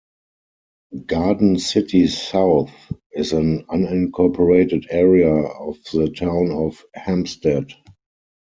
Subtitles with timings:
[1.05, 2.71] Garden City South
[3.11, 7.73] is an unincorporated area of the Town of Hempstead.